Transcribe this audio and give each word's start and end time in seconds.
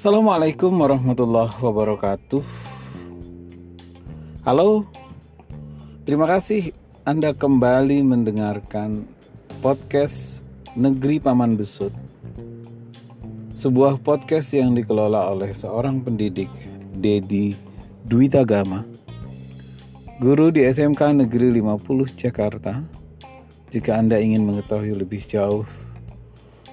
Assalamualaikum 0.00 0.72
warahmatullahi 0.80 1.60
wabarakatuh. 1.60 2.40
Halo, 4.48 4.88
terima 6.08 6.24
kasih 6.24 6.72
Anda 7.04 7.36
kembali 7.36 8.00
mendengarkan 8.08 9.04
podcast 9.60 10.40
Negeri 10.72 11.20
Paman 11.20 11.52
Besut. 11.52 11.92
Sebuah 13.60 14.00
podcast 14.00 14.48
yang 14.56 14.72
dikelola 14.72 15.20
oleh 15.36 15.52
seorang 15.52 16.00
pendidik, 16.00 16.48
Dedi 16.96 17.52
Dwitagama, 18.00 18.88
guru 20.16 20.48
di 20.48 20.64
SMK 20.64 21.28
Negeri 21.28 21.60
50 21.60 22.16
Jakarta. 22.16 22.80
Jika 23.68 24.00
Anda 24.00 24.16
ingin 24.16 24.48
mengetahui 24.48 24.96
lebih 24.96 25.20
jauh 25.28 25.68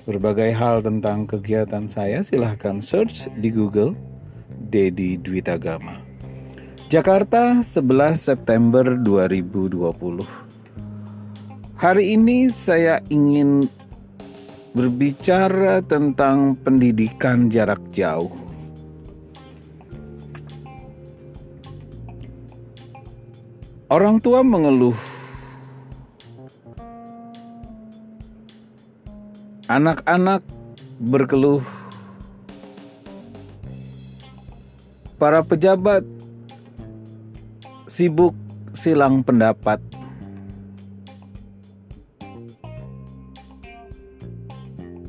berbagai 0.08 0.56
hal 0.56 0.80
tentang 0.80 1.28
kegiatan 1.28 1.84
saya, 1.84 2.24
silahkan 2.24 2.80
search 2.80 3.28
di 3.44 3.52
Google 3.52 3.92
Dedi 4.72 5.20
Dwitagama. 5.20 6.00
Jakarta 6.88 7.60
11 7.60 8.16
September 8.16 8.96
2020 8.96 10.24
Hari 11.76 12.16
ini 12.16 12.48
saya 12.48 13.04
ingin 13.12 13.68
berbicara 14.72 15.84
tentang 15.84 16.56
pendidikan 16.56 17.52
jarak 17.52 17.84
jauh 17.92 18.32
Orang 23.92 24.24
tua 24.24 24.40
mengeluh 24.48 24.96
Anak-anak 29.68 30.48
berkeluh 30.98 31.60
Para 35.18 35.42
pejabat 35.42 36.06
sibuk 37.90 38.38
silang 38.78 39.26
pendapat. 39.26 39.82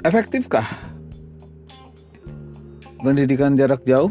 Efektifkah 0.01 0.65
pendidikan 3.05 3.53
jarak 3.53 3.85
jauh? 3.85 4.09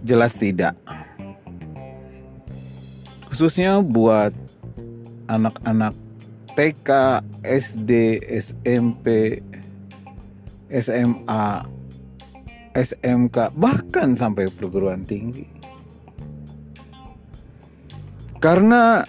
Jelas 0.00 0.32
tidak. 0.40 0.72
Khususnya 3.28 3.84
buat 3.84 4.32
anak-anak 5.28 6.03
TK, 6.54 6.90
SD, 7.42 8.22
SMP, 8.30 9.38
SMA, 10.70 11.46
SMK, 12.74 13.36
bahkan 13.58 14.14
sampai 14.14 14.46
perguruan 14.50 15.02
tinggi. 15.02 15.46
Karena 18.38 19.02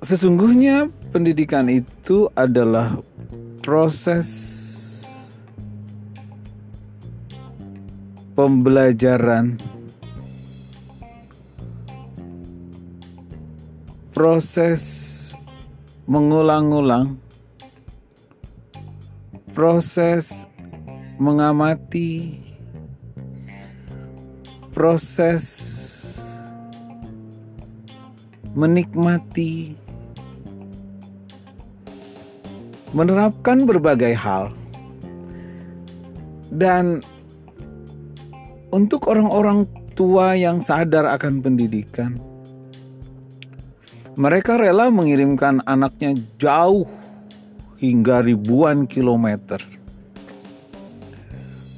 sesungguhnya 0.00 0.88
pendidikan 1.12 1.68
itu 1.68 2.32
adalah 2.32 2.96
proses 3.60 4.28
pembelajaran 8.32 9.60
proses 14.16 15.09
mengulang-ulang 16.10 17.14
proses 19.54 20.50
mengamati 21.22 22.42
proses 24.74 25.70
menikmati, 28.54 29.78
menerapkan 32.90 33.62
berbagai 33.62 34.14
hal, 34.18 34.50
dan 36.50 37.02
untuk 38.74 39.06
orang-orang 39.06 39.66
tua 39.94 40.34
yang 40.34 40.58
sadar 40.58 41.06
akan 41.14 41.42
pendidikan, 41.42 42.18
mereka 44.20 44.60
rela 44.60 44.92
mengirimkan 44.92 45.64
anaknya 45.64 46.12
jauh 46.36 46.84
hingga 47.80 48.20
ribuan 48.20 48.84
kilometer. 48.84 49.64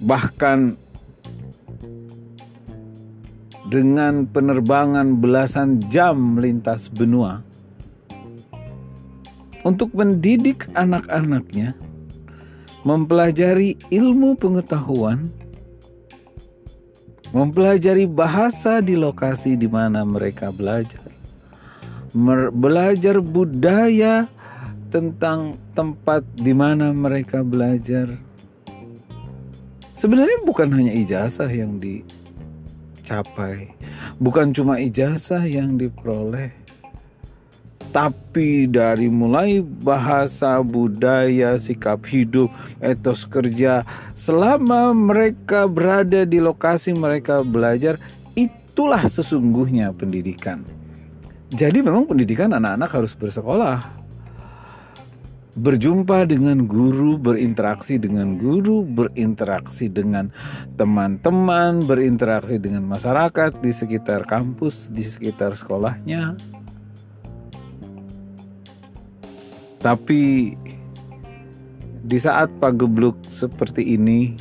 Bahkan 0.02 0.74
dengan 3.70 4.26
penerbangan 4.26 5.22
belasan 5.22 5.78
jam 5.86 6.34
lintas 6.42 6.90
benua 6.90 7.46
untuk 9.62 9.94
mendidik 9.94 10.66
anak-anaknya 10.74 11.78
mempelajari 12.82 13.78
ilmu 13.94 14.34
pengetahuan, 14.34 15.30
mempelajari 17.30 18.10
bahasa 18.10 18.82
di 18.82 18.98
lokasi 18.98 19.54
di 19.54 19.70
mana 19.70 20.02
mereka 20.02 20.50
belajar, 20.50 21.11
belajar 22.52 23.20
budaya 23.24 24.28
tentang 24.92 25.56
tempat 25.72 26.20
di 26.36 26.52
mana 26.52 26.92
mereka 26.92 27.40
belajar. 27.40 28.12
Sebenarnya 29.96 30.44
bukan 30.44 30.68
hanya 30.76 30.92
ijazah 30.92 31.48
yang 31.48 31.80
di 31.80 32.04
capai. 33.06 33.72
Bukan 34.20 34.52
cuma 34.52 34.76
ijazah 34.82 35.46
yang 35.46 35.78
diperoleh, 35.78 36.52
tapi 37.92 38.64
dari 38.66 39.12
mulai 39.12 39.60
bahasa, 39.60 40.58
budaya, 40.64 41.60
sikap 41.60 42.02
hidup, 42.08 42.48
etos 42.80 43.28
kerja, 43.28 43.84
selama 44.16 44.96
mereka 44.96 45.68
berada 45.68 46.24
di 46.24 46.40
lokasi 46.40 46.96
mereka 46.96 47.44
belajar, 47.44 48.00
itulah 48.32 49.04
sesungguhnya 49.04 49.92
pendidikan. 49.92 50.64
Jadi 51.52 51.84
memang 51.84 52.08
pendidikan 52.08 52.48
anak-anak 52.56 52.90
harus 52.96 53.12
bersekolah 53.12 54.02
berjumpa 55.52 56.24
dengan 56.24 56.64
guru, 56.64 57.20
berinteraksi 57.20 58.00
dengan 58.00 58.40
guru, 58.40 58.88
berinteraksi 58.88 59.92
dengan 59.92 60.32
teman-teman, 60.80 61.84
berinteraksi 61.84 62.56
dengan 62.56 62.88
masyarakat 62.88 63.60
di 63.60 63.68
sekitar 63.68 64.24
kampus, 64.24 64.88
di 64.88 65.04
sekitar 65.04 65.52
sekolahnya. 65.52 66.40
Tapi 69.84 70.56
di 72.00 72.18
saat 72.18 72.48
pagebluk 72.56 73.20
seperti 73.28 73.92
ini 73.92 74.32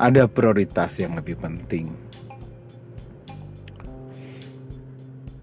ada 0.00 0.24
prioritas 0.24 0.96
yang 0.96 1.12
lebih 1.12 1.36
penting. 1.36 2.03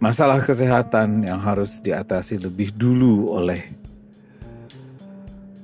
Masalah 0.01 0.41
kesehatan 0.41 1.29
yang 1.29 1.37
harus 1.37 1.77
diatasi 1.77 2.41
lebih 2.41 2.73
dulu 2.73 3.37
oleh 3.37 3.69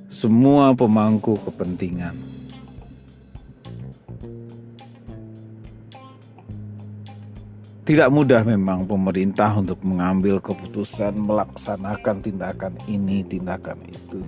semua 0.06 0.70
pemangku 0.78 1.34
kepentingan. 1.42 2.14
Tidak 7.82 8.06
mudah 8.14 8.46
memang 8.46 8.86
pemerintah 8.86 9.58
untuk 9.58 9.82
mengambil 9.82 10.38
keputusan 10.38 11.18
melaksanakan 11.18 12.22
tindakan 12.22 12.78
ini, 12.86 13.26
tindakan 13.26 13.82
itu. 13.90 14.22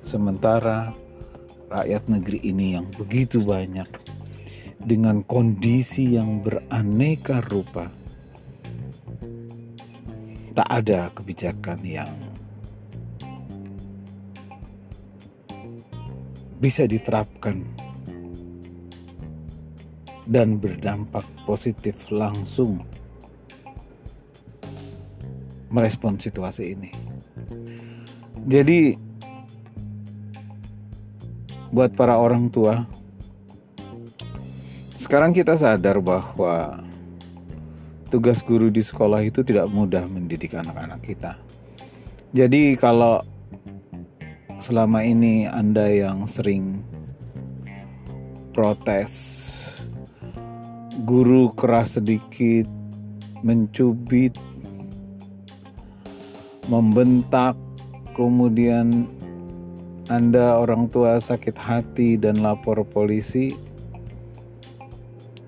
Sementara 0.00 0.88
rakyat 1.68 2.08
negeri 2.08 2.40
ini 2.48 2.80
yang 2.80 2.88
begitu 2.96 3.44
banyak 3.44 3.92
dengan 4.80 5.20
kondisi 5.20 6.16
yang 6.16 6.40
beraneka 6.40 7.44
rupa 7.44 7.99
tak 10.50 10.68
ada 10.68 11.10
kebijakan 11.14 11.78
yang 11.86 12.10
bisa 16.60 16.84
diterapkan 16.84 17.64
dan 20.28 20.60
berdampak 20.60 21.24
positif 21.48 22.06
langsung 22.12 22.84
merespon 25.70 26.18
situasi 26.20 26.76
ini. 26.76 26.90
Jadi 28.44 28.94
buat 31.70 31.94
para 31.94 32.18
orang 32.18 32.50
tua 32.50 32.82
sekarang 34.98 35.34
kita 35.34 35.54
sadar 35.54 35.98
bahwa 36.02 36.82
tugas 38.10 38.42
guru 38.42 38.68
di 38.68 38.82
sekolah 38.82 39.22
itu 39.22 39.46
tidak 39.46 39.70
mudah 39.70 40.02
mendidik 40.10 40.58
anak-anak 40.58 41.00
kita. 41.06 41.38
Jadi 42.34 42.74
kalau 42.74 43.22
selama 44.58 45.06
ini 45.06 45.46
Anda 45.46 45.86
yang 45.86 46.26
sering 46.26 46.82
protes, 48.50 49.14
guru 51.06 51.54
keras 51.54 51.96
sedikit, 52.02 52.66
mencubit, 53.46 54.34
membentak, 56.66 57.54
kemudian 58.12 59.06
Anda 60.10 60.58
orang 60.58 60.90
tua 60.90 61.22
sakit 61.22 61.56
hati 61.56 62.18
dan 62.18 62.42
lapor 62.42 62.82
polisi. 62.82 63.54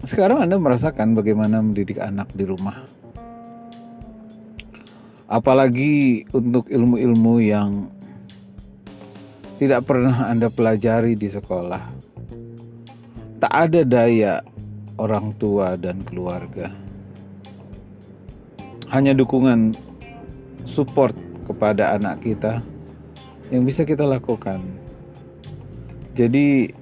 Sekarang 0.03 0.43
Anda 0.43 0.59
merasakan 0.59 1.15
bagaimana 1.15 1.63
mendidik 1.63 2.03
anak 2.03 2.27
di 2.35 2.43
rumah. 2.43 2.83
Apalagi 5.31 6.27
untuk 6.35 6.67
ilmu-ilmu 6.67 7.35
yang 7.39 7.87
tidak 9.63 9.87
pernah 9.87 10.27
Anda 10.27 10.51
pelajari 10.51 11.15
di 11.15 11.31
sekolah. 11.31 11.83
Tak 13.39 13.53
ada 13.55 13.87
daya 13.87 14.43
orang 14.99 15.39
tua 15.39 15.79
dan 15.79 16.03
keluarga. 16.03 16.75
Hanya 18.91 19.15
dukungan 19.15 19.79
support 20.67 21.15
kepada 21.47 21.95
anak 21.95 22.27
kita 22.27 22.59
yang 23.55 23.63
bisa 23.63 23.87
kita 23.87 24.03
lakukan. 24.03 24.59
Jadi 26.13 26.82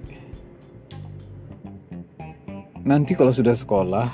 nanti 2.84 3.12
kalau 3.12 3.32
sudah 3.32 3.52
sekolah 3.52 4.08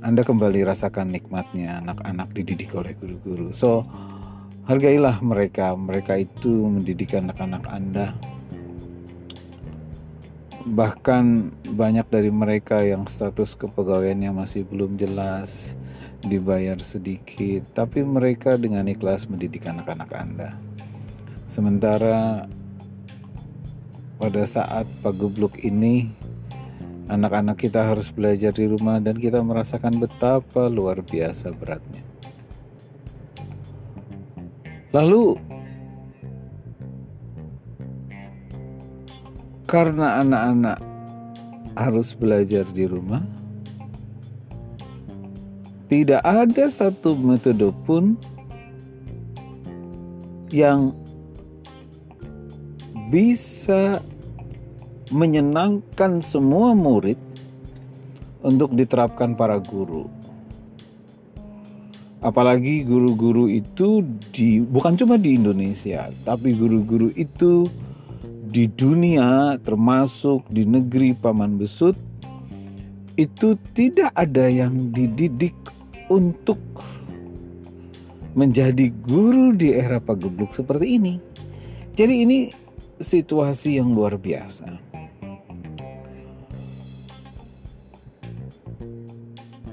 Anda 0.00 0.24
kembali 0.24 0.64
rasakan 0.64 1.12
nikmatnya 1.12 1.84
anak-anak 1.84 2.32
dididik 2.32 2.72
oleh 2.72 2.96
guru-guru. 2.96 3.52
So, 3.52 3.84
hargailah 4.64 5.20
mereka. 5.20 5.76
Mereka 5.76 6.24
itu 6.24 6.48
mendidik 6.48 7.12
anak-anak 7.12 7.68
Anda. 7.68 8.16
Bahkan 10.64 11.24
banyak 11.76 12.06
dari 12.08 12.32
mereka 12.32 12.80
yang 12.80 13.04
status 13.04 13.52
kepegawaiannya 13.60 14.32
masih 14.32 14.64
belum 14.64 14.96
jelas, 14.96 15.76
dibayar 16.24 16.80
sedikit, 16.80 17.68
tapi 17.76 18.00
mereka 18.00 18.56
dengan 18.56 18.88
ikhlas 18.88 19.28
mendidik 19.28 19.68
anak-anak 19.68 20.10
Anda. 20.16 20.56
Sementara 21.44 22.48
pada 24.20 24.42
saat 24.44 24.84
pagebluk 25.00 25.60
ini, 25.64 26.12
anak-anak 27.10 27.58
kita 27.58 27.90
harus 27.90 28.14
belajar 28.14 28.54
di 28.54 28.70
rumah 28.70 29.02
dan 29.02 29.18
kita 29.18 29.42
merasakan 29.42 29.98
betapa 29.98 30.70
luar 30.70 31.02
biasa 31.02 31.50
beratnya. 31.50 32.06
Lalu 34.94 35.38
karena 39.66 40.22
anak-anak 40.22 40.78
harus 41.74 42.14
belajar 42.14 42.66
di 42.70 42.86
rumah, 42.86 43.22
tidak 45.90 46.22
ada 46.22 46.70
satu 46.70 47.18
metode 47.18 47.70
pun 47.86 48.14
yang 50.50 50.94
bisa 53.10 54.02
menyenangkan 55.10 56.22
semua 56.22 56.72
murid 56.72 57.18
untuk 58.40 58.72
diterapkan 58.72 59.36
para 59.36 59.58
guru. 59.60 60.08
Apalagi 62.20 62.84
guru-guru 62.84 63.48
itu 63.48 64.04
di 64.30 64.60
bukan 64.60 64.94
cuma 64.94 65.16
di 65.16 65.40
Indonesia, 65.40 66.12
tapi 66.22 66.52
guru-guru 66.52 67.08
itu 67.16 67.64
di 68.50 68.68
dunia 68.68 69.56
termasuk 69.62 70.44
di 70.50 70.66
negeri 70.66 71.16
Paman 71.16 71.56
Besut 71.56 71.96
itu 73.16 73.56
tidak 73.72 74.12
ada 74.16 74.48
yang 74.48 74.92
dididik 74.92 75.56
untuk 76.12 76.60
menjadi 78.34 78.92
guru 79.00 79.56
di 79.56 79.72
era 79.74 79.98
pagebluk 79.98 80.52
seperti 80.52 81.00
ini. 81.00 81.14
Jadi 81.96 82.14
ini 82.24 82.38
situasi 83.00 83.80
yang 83.80 83.96
luar 83.96 84.20
biasa. 84.20 84.89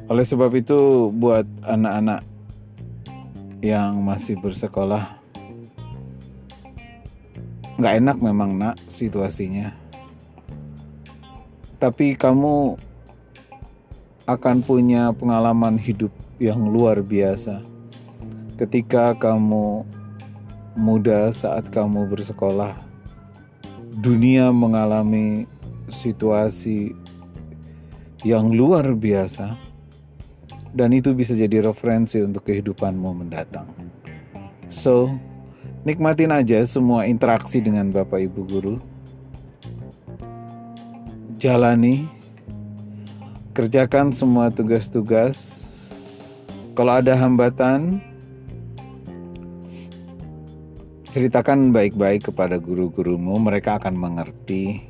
Oleh 0.08 0.24
sebab 0.24 0.56
itu 0.56 1.12
buat 1.12 1.44
anak-anak 1.68 2.24
yang 3.60 4.00
masih 4.00 4.40
bersekolah 4.40 5.20
nggak 7.78 7.94
enak 8.02 8.18
memang 8.24 8.58
nak 8.58 8.76
situasinya. 8.90 9.70
Tapi 11.78 12.18
kamu 12.18 12.74
akan 14.26 14.58
punya 14.66 15.14
pengalaman 15.14 15.78
hidup 15.78 16.10
yang 16.42 16.72
luar 16.74 17.06
biasa. 17.06 17.62
Ketika 18.58 19.14
kamu 19.14 19.86
muda 20.74 21.30
saat 21.30 21.70
kamu 21.70 22.10
bersekolah, 22.10 22.74
dunia 24.02 24.50
mengalami 24.50 25.46
situasi 25.94 26.98
yang 28.26 28.50
luar 28.50 28.98
biasa 28.98 29.54
dan 30.76 30.92
itu 30.92 31.16
bisa 31.16 31.36
jadi 31.36 31.64
referensi 31.64 32.20
untuk 32.20 32.48
kehidupanmu 32.48 33.10
mendatang. 33.24 33.68
So, 34.68 35.12
nikmatin 35.88 36.34
aja 36.34 36.64
semua 36.68 37.08
interaksi 37.08 37.64
dengan 37.64 37.92
Bapak 37.92 38.20
Ibu 38.20 38.42
guru. 38.48 38.76
Jalani 41.38 42.10
kerjakan 43.54 44.10
semua 44.10 44.50
tugas-tugas 44.50 45.68
kalau 46.78 46.94
ada 46.94 47.18
hambatan, 47.18 47.98
ceritakan 51.10 51.74
baik-baik 51.74 52.30
kepada 52.30 52.62
guru-gurumu, 52.62 53.42
mereka 53.42 53.82
akan 53.82 53.98
mengerti. 53.98 54.86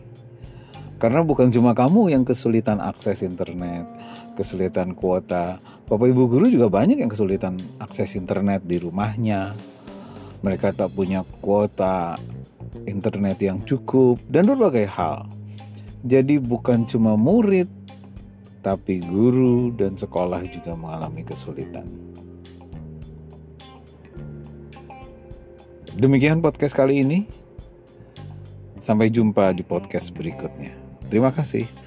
Karena 1.00 1.24
bukan 1.24 1.48
cuma 1.48 1.72
kamu 1.72 2.12
yang 2.12 2.28
kesulitan 2.28 2.84
akses 2.84 3.24
internet, 3.24 3.88
kesulitan 4.38 4.94
kuota. 4.94 5.57
Bapak 5.89 6.07
Ibu 6.13 6.30
guru 6.30 6.45
juga 6.45 6.69
banyak 6.69 7.01
yang 7.01 7.10
kesulitan 7.10 7.57
akses 7.81 8.13
internet 8.13 8.62
di 8.62 8.78
rumahnya. 8.78 9.57
Mereka 10.45 10.78
tak 10.78 10.94
punya 10.94 11.26
kuota 11.42 12.21
internet 12.85 13.42
yang 13.42 13.66
cukup 13.66 14.21
dan 14.30 14.45
berbagai 14.45 14.85
hal. 14.85 15.26
Jadi 16.06 16.38
bukan 16.38 16.85
cuma 16.85 17.18
murid 17.18 17.66
tapi 18.62 19.02
guru 19.02 19.73
dan 19.73 19.97
sekolah 19.97 20.44
juga 20.45 20.78
mengalami 20.78 21.26
kesulitan. 21.26 21.88
Demikian 25.97 26.45
podcast 26.45 26.78
kali 26.78 27.02
ini. 27.02 27.26
Sampai 28.78 29.09
jumpa 29.09 29.52
di 29.52 29.66
podcast 29.66 30.14
berikutnya. 30.14 30.71
Terima 31.09 31.33
kasih. 31.33 31.87